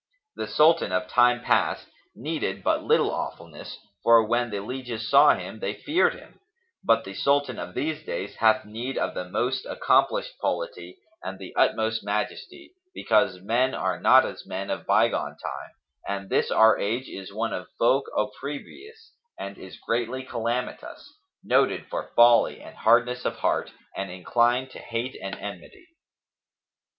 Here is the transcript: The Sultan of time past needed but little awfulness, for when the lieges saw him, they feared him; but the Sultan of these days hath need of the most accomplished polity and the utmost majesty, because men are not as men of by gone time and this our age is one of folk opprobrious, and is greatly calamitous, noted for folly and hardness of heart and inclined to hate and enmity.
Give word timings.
The 0.35 0.47
Sultan 0.47 0.91
of 0.91 1.07
time 1.07 1.41
past 1.43 1.85
needed 2.15 2.63
but 2.63 2.83
little 2.83 3.11
awfulness, 3.11 3.77
for 4.01 4.23
when 4.25 4.49
the 4.49 4.59
lieges 4.59 5.07
saw 5.07 5.35
him, 5.35 5.59
they 5.59 5.75
feared 5.75 6.15
him; 6.15 6.39
but 6.83 7.03
the 7.03 7.13
Sultan 7.13 7.59
of 7.59 7.75
these 7.75 8.03
days 8.03 8.37
hath 8.37 8.65
need 8.65 8.97
of 8.97 9.13
the 9.13 9.29
most 9.29 9.63
accomplished 9.67 10.39
polity 10.41 10.97
and 11.23 11.37
the 11.37 11.53
utmost 11.55 12.03
majesty, 12.03 12.73
because 12.95 13.41
men 13.43 13.75
are 13.75 13.99
not 13.99 14.25
as 14.25 14.43
men 14.43 14.71
of 14.71 14.87
by 14.87 15.07
gone 15.07 15.37
time 15.37 15.69
and 16.07 16.31
this 16.31 16.49
our 16.49 16.79
age 16.79 17.07
is 17.07 17.31
one 17.31 17.53
of 17.53 17.67
folk 17.77 18.05
opprobrious, 18.17 19.13
and 19.37 19.59
is 19.59 19.77
greatly 19.77 20.23
calamitous, 20.23 21.13
noted 21.43 21.85
for 21.91 22.09
folly 22.15 22.59
and 22.59 22.75
hardness 22.75 23.23
of 23.23 23.35
heart 23.35 23.71
and 23.95 24.09
inclined 24.09 24.71
to 24.71 24.79
hate 24.79 25.15
and 25.21 25.35
enmity. 25.35 25.85